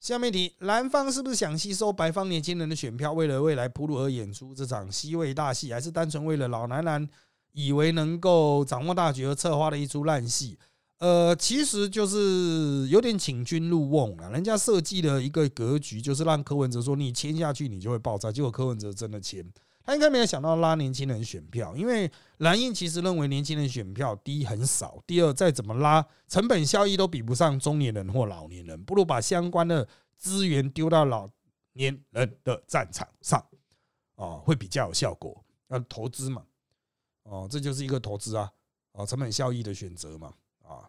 [0.00, 7.08] 下面题，蓝方是不是想吸收白方年轻人的选票，为了未来铺路而演出这场西位大戏，还是单纯为了老男人
[7.52, 10.58] 以为能够掌握大局而策划的一出烂戏？
[11.04, 14.30] 呃，其实就是有点请君入瓮了。
[14.30, 18.32] 人家设计的一个格局，就是让柯文哲说你签下去，你就会爆炸。
[18.32, 19.46] 结果柯文哲真的签，
[19.84, 29.86] 他应该没有想到拉年轻人选票，因为蓝印其实认为年轻人选票第一很少，第二再怎么拉，成本效益都比不上中年人或老年人，不如把相关的
[30.16, 31.28] 资源丢到老
[31.74, 33.38] 年人的战场上，
[34.14, 35.44] 啊，会比较有效果。
[35.68, 36.42] 要投资嘛，
[37.24, 38.50] 哦，这就是一个投资啊，
[38.92, 40.32] 哦，成本效益的选择嘛。
[40.66, 40.88] 啊，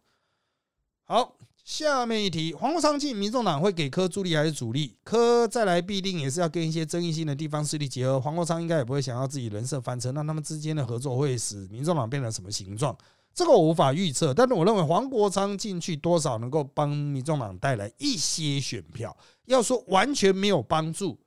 [1.08, 4.98] 好，下面一题，黄国昌进民众党会给柯助力还是主力？
[5.04, 8.20] 柯再来必定也是要跟一些争议性的地方势力结合。
[8.20, 12.98] 黄国昌应该也不会想要自己人设翻车，那他们之间的合作会使民众党变成什么形状？
[13.36, 14.34] 这个我无法预测。
[14.34, 19.15] 但是我认为黄国昌进去多少能够帮民众党带来一些选票。
[19.46, 21.20] 要说完全没有帮助，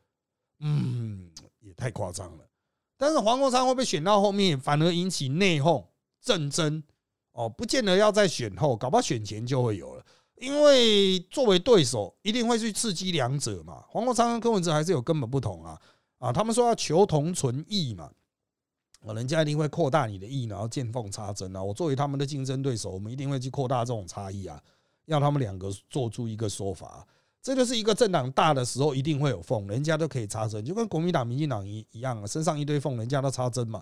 [0.59, 2.45] 嗯，也太夸张了。
[2.97, 5.85] 但是黄国昌会被选到后面反而引起内讧、
[6.21, 6.83] 政争？
[7.39, 10.05] 哦，不见得要在选后，搞不好选前就会有了。
[10.41, 13.85] 因为作为对手，一定会去刺激两者嘛。
[13.89, 15.81] 黄国昌跟柯文哲还是有根本不同啊
[16.19, 16.33] 啊！
[16.33, 18.11] 他们说要求同存异嘛，
[19.07, 21.63] 啊，人家一定会扩大你的异，然后见缝插针啊。
[21.63, 24.61] 我作为他们的竞争对手，我们一定会去扩大这种差异啊，
[25.07, 27.07] 要他们两个做出一个说法。
[27.41, 33.81] 这就是一个政党大的时候一定会有缝，人家都可以插针，就跟国民党、民进党一一样，身上一堆缝，人家都插针嘛。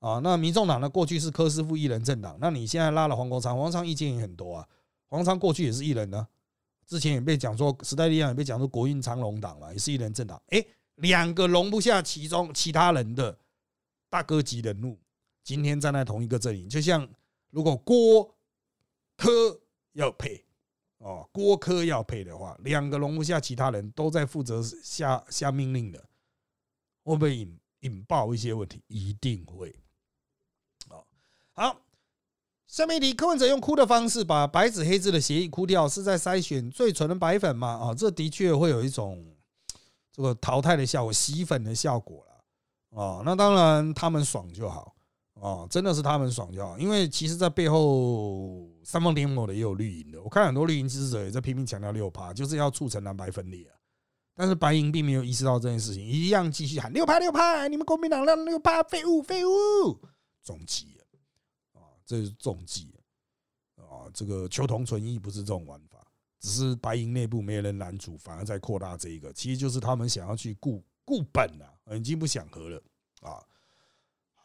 [0.00, 0.88] 啊，那民众党呢？
[0.88, 4.68] 过去是柯师傅一人政党，那你现在拉了黄国昌，黄昌意见也很多啊。
[5.08, 6.28] 黄昌过去也是一人呢，
[6.86, 10.40] 之前也被讲说时代力量也被讲说国运长龙党嘛，也是一人政党。
[10.48, 10.64] 哎，
[10.96, 13.36] 两个容不下其中其他人的
[14.08, 14.96] 大哥级人物，
[15.42, 17.08] 今天站在同一个阵营，就像
[17.50, 18.36] 如果郭
[19.16, 19.60] 柯
[19.94, 20.44] 要配
[20.98, 25.98] 哦，郭柯要配的话，两个容不下其他人都在负责下下命令的，
[27.02, 28.80] 会不会引引爆一些问题？
[28.86, 29.74] 一定会。
[31.58, 31.80] 好，
[32.68, 37.66] 下面一题，柯文哲用哭的方式把白纸黑字的协议哭掉，是在筛选最纯的白粉吗？
[37.66, 39.26] 啊，这的确会有一种
[40.12, 43.02] 这个淘汰的效果、洗粉的效果了。
[43.02, 44.94] 啊，那当然他们爽就好
[45.34, 46.78] 啊，真的是他们爽就好。
[46.78, 53.74] 因为其实，在背后三方联盟的也有绿营的，我看很多绿营支持者也在拼命强调六趴，就是要促成蓝白分裂啊。
[54.36, 59.50] 但是白银并没有意识到这件事情，一样继续喊六趴六趴，你们国民党让六趴废物废物，
[60.44, 60.96] 终极。
[62.08, 62.90] 这是中计
[63.76, 64.08] 啊！
[64.14, 72.82] 这个求同存异不是这种玩法，只是白银内部没有人拦阻，反而在扩大这一个，其实就是他们想要去固固本了，已经不想和了
[73.20, 73.44] 啊！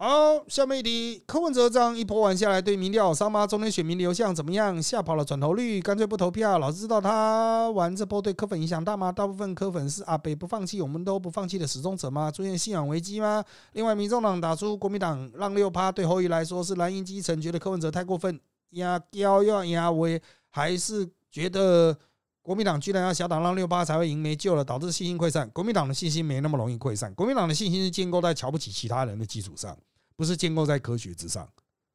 [0.05, 3.47] 好，下面一题，柯文哲这样一波玩下来，对民调伤吗？
[3.47, 4.83] 中间选民流向怎么样？
[4.83, 6.59] 吓跑了转投率，干脆不投票。
[6.59, 9.13] 老师知道他玩这波对柯粉影响大吗？
[9.13, 12.29] 大部分柯粉是阿北不放弃，我们都不放弃的始终者吗？
[12.29, 13.41] 出现信仰危机吗？
[13.71, 18.37] 另外，民众党打出国民党让六趴，对侯友来说是蓝营基层觉得柯文哲太过分
[18.71, 21.97] 压高要压威，还是觉得
[22.41, 25.49] 国民党居然要小党让六趴才会赢没救了，导致信心溃散？
[25.51, 29.73] 国民党的信心没那么容易溃散，国民党的信心是建构在瞧不起其他人的基础上。
[30.15, 31.47] 不是建构在科学之上。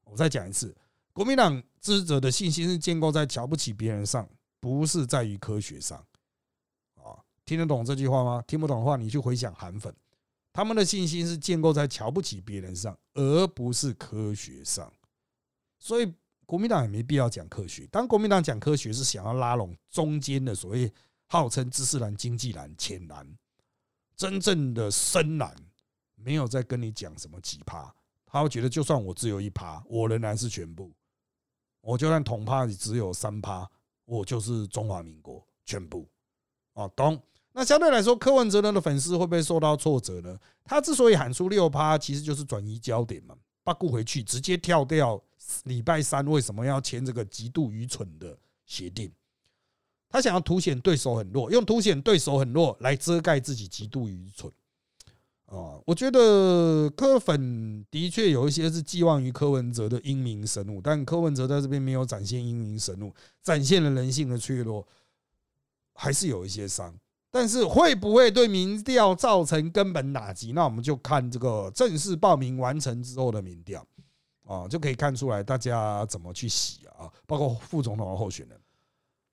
[0.04, 0.74] 我再讲一次，
[1.12, 4.28] 国民党支持者的信心是建构在瞧不起别人上，
[4.58, 5.98] 不是在于科学上。
[6.94, 8.42] 啊，听得懂这句话吗？
[8.46, 9.94] 听不懂的话，你去回想韩粉，
[10.52, 14.92] 他们的信心是建构在瞧不起别人上，而不是科学上。
[15.78, 16.12] 所以
[16.46, 17.86] 国民党也没必要讲科学。
[17.88, 20.90] 当国民党讲科学，是想要拉拢中间的所谓
[21.26, 23.26] 号称知识蓝、经济蓝、浅蓝，
[24.16, 25.54] 真正的深蓝，
[26.14, 27.90] 没有在跟你讲什么奇葩。
[28.30, 30.90] 他会觉得，就算我只有一趴，我仍然是全部；
[31.80, 33.68] 我就算统趴只有三趴，
[34.04, 36.06] 我就是中华民国全部。
[36.74, 37.20] 哦，懂？
[37.52, 40.38] 那相对来说，柯文哲的粉丝会不会受到挫折呢？
[40.62, 45.20] 他之所以喊出六趴，其实就是转移焦点嘛，八顾回去，直接跳掉
[45.64, 49.10] 礼拜三为什么要签这个极度愚蠢的协定？
[50.10, 54.52] 他想要凸显对手很弱，用凸显对手很弱来遮盖自己极度愚蠢。
[55.48, 63.10] 啊，我觉得柯粉的确有一些是寄望于柯文哲的英明神武，但柯文哲在这边没有展现英明神武，
[63.42, 64.86] 展现了人性的脆弱，
[65.94, 66.94] 还是有一些伤。
[67.30, 70.52] 但是会不会对民调造成根本打击？
[70.52, 73.86] 那我们就看这个正式报名完成之后的民调
[74.44, 78.60] 啊，就可以看出来大家怎么去洗啊，包括副总统的候选人。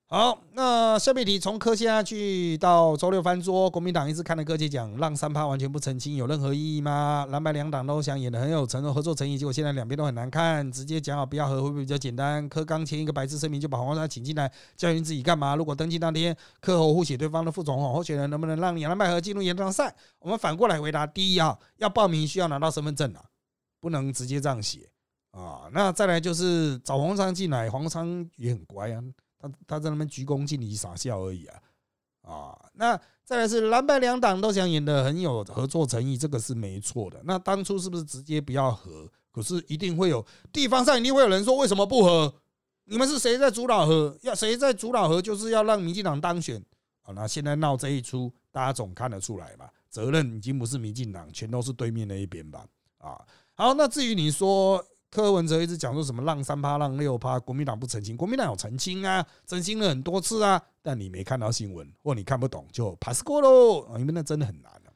[0.08, 7.26] 好，那下面题从科下去到周六翻桌，国民党一直看的各界讲让三趴完全不澄清有任何意义吗？
[7.30, 12.48] 蓝白两党都想演的很有承诺合作诚意，结果现在两边都很难看，直接讲好不要和会不会比较简单？
[12.48, 15.56] 柯刚签一个白纸声明就把黄光山请进来，教训自己干嘛？
[15.56, 19.92] 如果登记当天柯侯互写对方的副总统候选人，能不能让两蓝白合进入延长赛？
[20.20, 23.24] 我们反过来回答：第一啊，要报名需要拿到身份证啊，
[23.80, 24.88] 不能直接这样写
[25.32, 25.62] 啊。
[25.72, 29.02] 那再来就是找黄昌进来，黄昌也很乖啊。
[29.38, 31.60] 他他在那边鞠躬尽礼傻笑而已啊
[32.22, 32.70] 啊！
[32.74, 37.20] 那再来是蓝白两党都想演的很有合作诚意，这个是没错的。
[37.24, 39.08] 那当初是不是直接不要和？
[39.30, 42.34] 可是一定会有地方上一定会有人说为什么不和？
[42.84, 44.18] 你们是谁在主导和？
[44.22, 45.20] 要谁在主导和？
[45.20, 46.60] 就是要让民进党当选
[47.02, 47.12] 啊！
[47.14, 49.70] 那现在闹这一出，大家总看得出来吧？
[49.88, 52.66] 责任已经不是民进党，全都是对面那一边吧？
[52.98, 53.24] 啊！
[53.54, 54.84] 好，那至于你说。
[55.08, 64.92] 柯文哲一直讲说什么浪三趴浪六趴，国民党不澄清，国民党有澄清啊，澄清了很多次啊，但你没看到新闻，或你看不懂就 pass 过喽，因为那真的很难啊。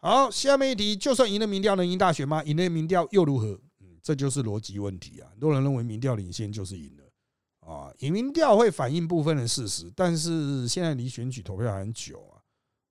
[0.00, 2.42] 好，下面一题，就算赢了民调能赢大选吗？
[2.44, 3.58] 赢了民调又如何？
[3.80, 5.30] 嗯，这就是逻辑问题啊。
[5.30, 12.42] 很多人认为民调领先就是赢了啊，赢民调会反映部分的事实，但是现在离选举投票还很久啊，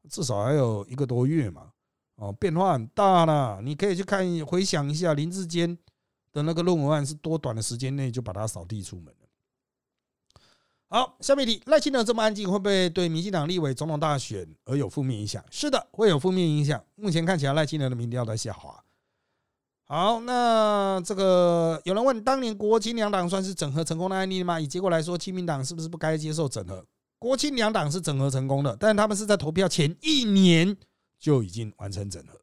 [0.10, 1.72] 至少还有一个多月嘛，
[2.16, 3.62] 哦，变化很大了。
[3.62, 5.78] 你可以去看回想一下林志坚。
[6.34, 9.28] 的那个论文案是多短的时间内就把它扫地出门了。
[10.90, 15.44] 好，下面一题，赖清德这么安静，会不会对民进党立委总统大选而有负面影响？
[15.50, 16.84] 是的，会有负面影响。
[16.96, 18.84] 目前看起来赖清德的民调在下滑。
[19.86, 24.60] 好，那这个有人问，当年国亲两党算是整合成功的案例吗？
[24.60, 26.86] 以结果来说，亲民党是不是不该接受整合？
[27.20, 30.78] 国亲两党是整合成功的，但他们是在投票前一年
[31.20, 32.40] 就已经完成整合。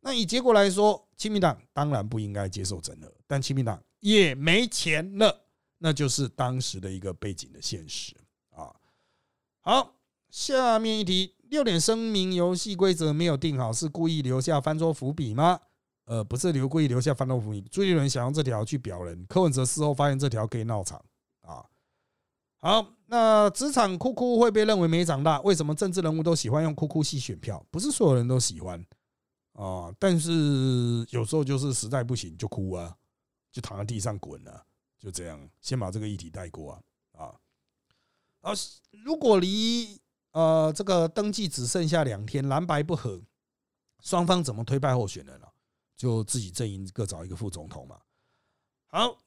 [0.00, 5.46] 那以结果来说，亲民党当然不应该接受整合，但亲民党也没钱了，
[5.78, 8.14] 那就是当时的一个背景的现实
[8.50, 8.72] 啊。
[9.60, 9.96] 好，
[10.30, 15.60] 下面一题，六点声明游戏规则没有定好，是故意留下翻桌伏笔吗？
[16.04, 21.04] 呃，不是留故意留下翻桌伏笔，朱立伦想用这条去表人，柯文哲事后发现这条可以闹场
[21.42, 21.66] 啊。
[22.60, 27.66] 好，那职场哭哭会被认为没长大，为什么政治人物都喜欢用哭哭戏选票？
[27.70, 28.84] 不是所有人都喜欢。
[29.58, 32.94] 啊，但是有时候就是实在不行就哭啊，
[33.50, 34.64] 就躺在地上滚啊，
[35.00, 36.80] 就这样，先把这个议题带过啊
[37.18, 37.34] 啊
[38.40, 38.52] 啊！
[39.04, 43.20] 如果离呃这个登记只剩下两天，蓝白不合，
[44.00, 45.52] 双方怎么推派候选人了？
[45.96, 47.98] 就自己阵营各找一个副总统嘛。
[48.86, 49.18] 好，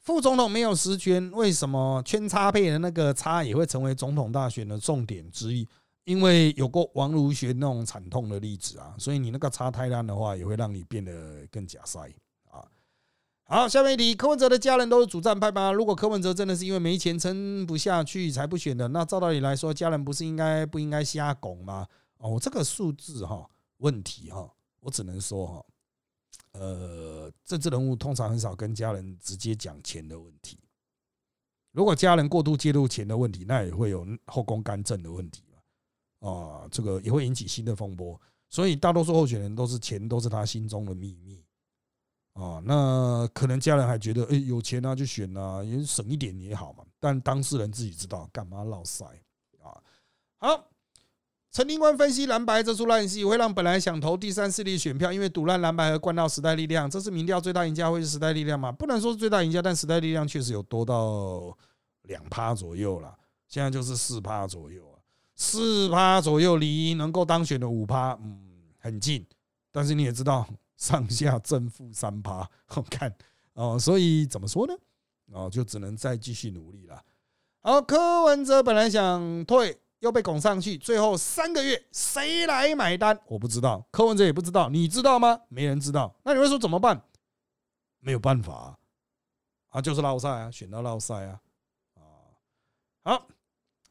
[0.00, 5.68] 副总统没有实权，为什么圈叉配的那个叉也会成为总统大选的重点之一？
[6.04, 12.00] 因为有过王如学那种惨痛的例子啊，所以你那个差太烂的话，也会让你变得更假塞
[12.50, 12.62] 啊。
[13.44, 15.72] 好，下面一题，柯文哲的家人都是主战派吗？
[15.72, 21.86] 如果柯文哲真的是因为没钱撑不下去才不选的，那照道理来说，家人不是应该不应该瞎拱吗？
[22.18, 25.64] 哦，这个数字哈问题哈，我只能说哈，
[26.52, 30.58] 呃，政治人物通常很少跟家人直接讲钱的问题。
[31.72, 35.42] 如果家人过度介入钱的问题，那也会有后宫干政的问题。
[36.24, 41.44] 啊，这个也会引起新的风波，所以大多数候选人都是钱都是他心中的秘密
[42.32, 42.62] 啊。
[42.64, 46.82] 那可能家人还觉得，哎，有钱啊就选啊，也省一点也好嘛。
[46.98, 49.04] 但当事人自己知道，干嘛闹塞
[49.62, 49.76] 啊？
[50.38, 50.64] 好，
[51.52, 58.72] 陈林官分析蓝白这出烂戏，会让本来想投第三势力选票，因为赌烂蓝白和灌到时代力量，这是民调最大赢家会是时代力量吗？
[58.72, 61.54] 不能说是最大赢家，但时代力量确实有多到
[62.04, 63.14] 两趴左右了，
[63.46, 64.93] 现在就是四趴左右。
[65.36, 68.38] 四趴左右离能够当选的五趴，嗯，
[68.78, 69.26] 很近。
[69.72, 73.14] 但是你也知道， 上下正负三趴， 好看
[73.54, 73.78] 哦。
[73.78, 74.74] 所以怎么说呢？
[75.32, 77.02] 哦，就只能再继续努力了。
[77.60, 83.18] 好，柯文哲本来想退，又被拱上去，最后三个月谁来买单？
[83.26, 85.40] 我不知道，柯文哲也不知道，你知道吗？
[85.48, 86.14] 没人知道。
[86.24, 87.02] 那你会说怎么办？
[88.00, 88.78] 没有办法
[89.70, 91.40] 啊，就是绕赛啊，选到绕赛啊，
[91.94, 92.02] 啊，
[93.02, 93.26] 好。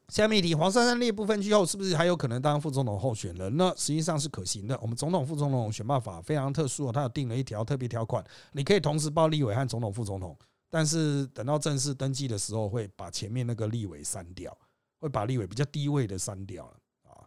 [0.08, 3.72] 下面一题：黄珊珊列部分区后，是不是还有可能当副总统候选人呢？
[3.76, 4.78] 实际上是可行的。
[4.82, 10.36] 我们总统、副总统选办法非常特殊哦，它有定了一条特别条款，你可以同时报立委和总统、副总统，
[10.68, 14.56] 但是等到正式登记的时候，会把前面那个立委删掉，
[15.00, 17.24] 会把立委比较低位的删掉了啊。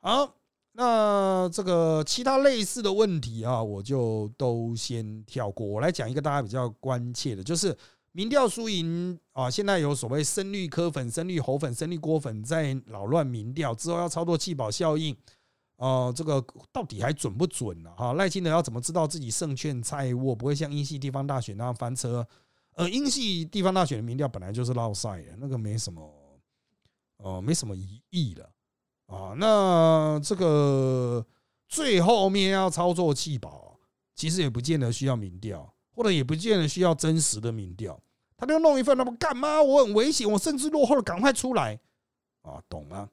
[0.00, 0.34] 好，
[0.72, 5.66] 那这个其他类似的问题啊，我就都先跳过。
[5.66, 7.76] 我来讲一个大家比较关切的，就是
[8.16, 15.14] 民调输赢啊，现在有所谓深绿科粉、深绿猴粉、深绿锅粉在扰乱民调之后，要操作弃保效应。
[15.76, 16.42] 哦，这个
[16.72, 17.92] 到底还准不准呢？
[17.94, 22.26] 哈，赖清德要怎么知道自己胜券在握，不会像英系地方大选那样翻车？
[22.76, 26.40] 呃，英系地方大选的民调本来就是落赛的，那个没什么，
[27.18, 28.50] 哦，没什么疑义了
[29.08, 29.34] 啊。
[29.36, 31.22] 那这个
[31.68, 33.78] 最后面要操作弃保，
[34.14, 37.98] 其实也不见得需要民调，或者也不见得需要真实的民调，
[38.36, 39.62] 他就弄一份，那么干嘛？
[39.62, 41.80] 我很危险，我甚至落后了，赶快出来
[42.42, 43.08] 啊，懂吗？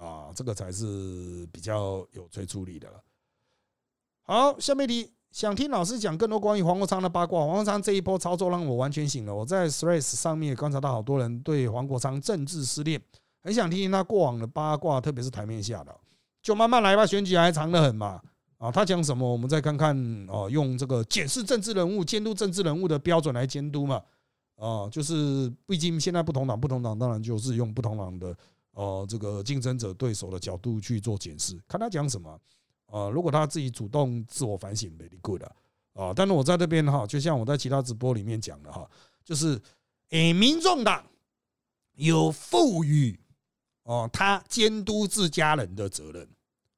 [0.00, 3.00] 啊，这个才是比较有催促力的了。
[4.22, 7.40] 好，下面题想听老师讲更多关于黄国昌的八卦。
[7.40, 9.34] 黄国昌这一波操作让我完全醒了。
[9.34, 13.00] 我在 Threads 上面观察到好多人对黄国昌政治失恋，
[13.42, 15.94] 很想听听他过往的八卦，特别是台面下的。
[16.40, 18.20] 就慢慢来吧，选举还长得很嘛。
[18.62, 19.96] 啊，他讲什么，我们再看看
[20.28, 24.00] 哦，用这个检视政治人物、监督政治人物的标准来监督嘛。
[24.54, 28.36] 啊，就是毕竟现在不同党，不同党当然就是用不同党的。
[28.74, 32.40] 哦，这个竞争者对手的角度去做检视，看他讲什么
[32.86, 33.10] 啊？
[33.10, 35.42] 如果他自己主动自我反省，very good
[35.92, 36.12] 啊！
[36.14, 38.88] 但是我在这边哈，就像我在其他直播里面讲的哈，
[39.24, 39.60] 就是
[40.10, 41.04] 诶，民众党
[41.96, 43.18] 有赋予
[43.82, 46.26] 哦他监督自家人的责任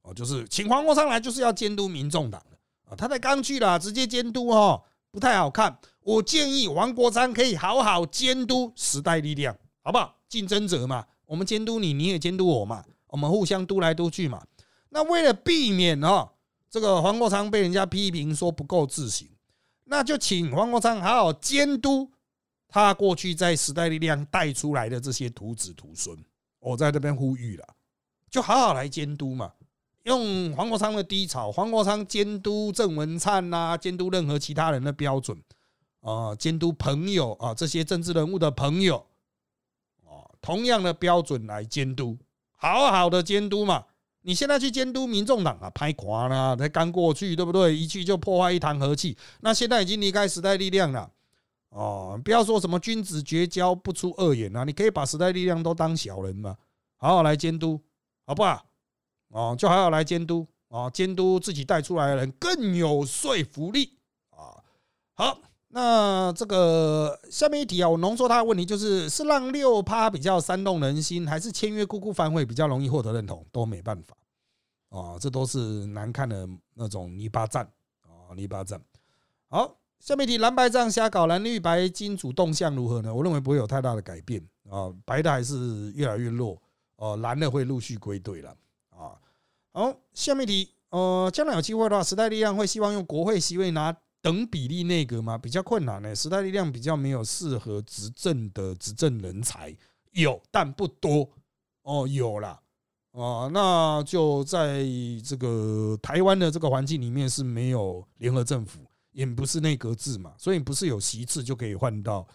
[0.05, 2.57] 哦，就是请黄国昌来就是要监督民众党的
[2.89, 4.81] 啊，他在刚去了，直接监督哦，
[5.11, 5.77] 不太好看。
[6.01, 10.15] 我建议黄国昌可以好好监督时代力量，好不好？
[10.29, 11.05] 竞争者嘛。
[11.25, 14.45] 我们监督你，你也监督我嘛，我们互相督来督去嘛。
[14.91, 16.29] 那为了避免哦，
[16.69, 19.27] 这个黄国昌被人家批评说不够自信，
[19.85, 22.11] 那就请黄国昌好好监督
[22.69, 26.15] 他过去在时代力量带出来的这些徒子徒孙。
[26.61, 27.67] 我在这边呼吁了，
[28.31, 29.51] 就好好来监督嘛。
[30.05, 35.39] 用黄国昌的低潮，黄国昌监督郑文灿呐，监督任何其他人的标准
[36.01, 39.05] 啊，监督朋友啊，这些政治人物的朋友。
[40.43, 42.19] 同样的标准来监督，
[42.59, 43.83] 好好的监督嘛。
[44.21, 47.75] 你现在去监督民众党啊，拍垮了，才刚过去，对不对？
[47.75, 49.17] 一去就破坏一堂和气。
[49.41, 51.11] 那现在已经离开时代力量了，
[51.71, 56.55] 哦，不要说什么君子绝交不出恶言啊，你可以把时代力量都当小人嘛，
[56.99, 57.81] 好好来监督，
[58.27, 58.67] 好不好？
[59.35, 63.99] 哦，就还要来监督啊，监督自己带出来的人更有说服力
[64.30, 64.57] 啊。
[65.14, 65.39] 好。
[65.76, 73.45] 那这个下面一题啊，我浓缩他的问题就是：是让六趴比较煽动人心，还是签约姑姑反悔比较容易获得认同？
[73.51, 74.14] 都没办法
[74.91, 77.68] 啊，这都是难看的那种泥巴战
[78.03, 78.80] 啊，泥巴战。
[79.49, 83.12] 好，下面一题：蓝白这样瞎搞，蓝绿白金主动向如何呢？
[83.12, 86.57] 我认为不会有太大的改变啊，白的还是越来越弱
[86.99, 88.57] 哦，蓝的会陆续归队了。
[89.77, 93.95] 好，下面题：呃，将来有机会的话，时代力量会希望用国会席位拿。
[94.22, 95.37] 等比例内阁吗？
[95.37, 96.14] 比较困难呢。
[96.14, 99.77] 时代力量比较没有适合执政的执政人才，
[100.12, 101.29] 有但不多
[101.83, 102.59] 哦，有啦
[103.11, 104.83] 哦，那就在
[105.22, 112.27] 这个台湾的这个环境里面是没有联合政府，也不是内阁制嘛，所以不是有席次就可以换到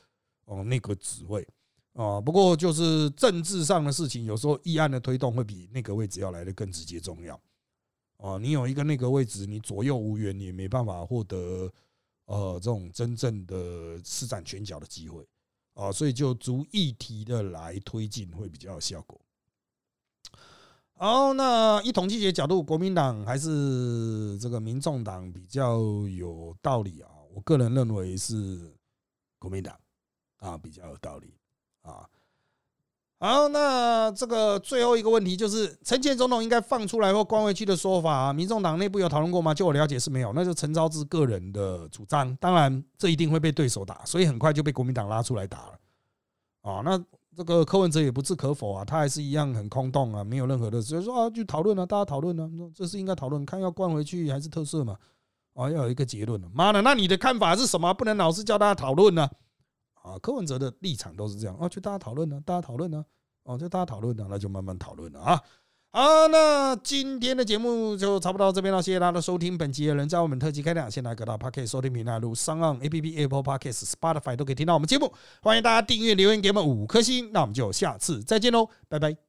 [0.46, 1.48] 哦内阁职位
[2.00, 2.22] 哦。
[2.26, 7.40] 不过就是政治上的事情，有时候议案的推动会比内阁位置要来的更直接重要。
[8.18, 11.72] 哦，你有一个那个位置，你左右无缘，你没办法获得
[12.26, 15.28] 呃这种真正的施展拳脚的机会
[15.74, 19.20] 啊，所以就逐议题的来推进会比较有效果。
[20.96, 25.80] 好，那以统计学角度，国民党还是这个民众党比较
[26.10, 27.10] 有道理啊？
[27.34, 28.76] 我个人认为是
[29.38, 29.80] 国民党
[30.40, 31.34] 啊比较有道理
[31.82, 32.08] 啊。
[33.22, 39.54] 好，那这个最后一个问题就是，陈建总统应该放出来或关回去的说法，民众党内部有讨论过吗？
[39.54, 42.34] 就我了解是没有，那就陈昭之个人的主张。
[42.38, 45.80] 当然，这一定会被对手打，所以很快就被国民党拉出来打了。
[46.62, 46.98] 啊，那
[47.36, 54.96] 这个柯文哲也不置可否啊，他还是一样很空洞啊，没有任何的，所以说啊，就讨论啊，大家讨论啊，这是应该讨论，看要关回去还是特色嘛？
[55.56, 56.42] 啊，要有一个结论。
[56.54, 57.94] 妈的，那你的看法是什么？
[57.94, 59.30] 不能老是叫大家讨论呢？
[60.10, 63.06] 啊柯文哲的立场都是这样啊，就大家讨论呢，大家讨论呢，
[63.44, 65.42] 哦，就大家讨论呢，那就慢慢讨论了啊。
[65.92, 69.58] 好，那今天的节目就差不多到这边了，谢谢大家的收听。
[69.58, 75.12] 本期的人在我们特辑开讲，现在各大 Podcast 收听平台如上岸 APP、Apple Podcast、Spotify 都可以听到我们节目。
[75.42, 79.29] 欢迎大家订阅、留言给我们五颗星，那我们就下次再见喽，拜拜。